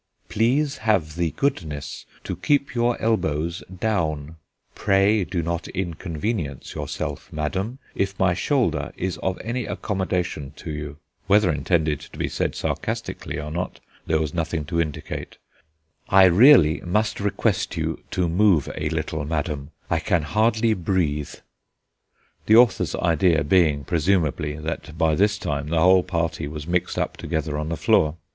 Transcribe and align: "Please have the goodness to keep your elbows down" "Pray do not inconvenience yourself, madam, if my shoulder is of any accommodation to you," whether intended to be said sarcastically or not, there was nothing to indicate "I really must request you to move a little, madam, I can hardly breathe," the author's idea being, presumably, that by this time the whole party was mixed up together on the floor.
"Please 0.29 0.77
have 0.77 1.15
the 1.15 1.29
goodness 1.29 2.07
to 2.23 2.35
keep 2.35 2.73
your 2.73 2.99
elbows 2.99 3.61
down" 3.71 4.37
"Pray 4.73 5.23
do 5.23 5.43
not 5.43 5.67
inconvenience 5.67 6.73
yourself, 6.73 7.31
madam, 7.31 7.77
if 7.93 8.17
my 8.17 8.33
shoulder 8.33 8.91
is 8.97 9.19
of 9.19 9.39
any 9.43 9.67
accommodation 9.67 10.53
to 10.55 10.71
you," 10.71 10.97
whether 11.27 11.51
intended 11.51 11.99
to 11.99 12.17
be 12.17 12.27
said 12.27 12.55
sarcastically 12.55 13.39
or 13.39 13.51
not, 13.51 13.79
there 14.07 14.19
was 14.19 14.33
nothing 14.33 14.65
to 14.65 14.81
indicate 14.81 15.37
"I 16.09 16.23
really 16.25 16.81
must 16.83 17.19
request 17.19 17.77
you 17.77 18.03
to 18.09 18.27
move 18.27 18.69
a 18.75 18.89
little, 18.89 19.23
madam, 19.23 19.69
I 19.87 19.99
can 19.99 20.23
hardly 20.23 20.73
breathe," 20.73 21.35
the 22.47 22.55
author's 22.55 22.95
idea 22.95 23.43
being, 23.43 23.83
presumably, 23.85 24.55
that 24.57 24.97
by 24.97 25.13
this 25.13 25.37
time 25.37 25.67
the 25.67 25.79
whole 25.81 26.01
party 26.01 26.47
was 26.47 26.65
mixed 26.65 26.97
up 26.97 27.17
together 27.17 27.55
on 27.55 27.69
the 27.69 27.77
floor. 27.77 28.17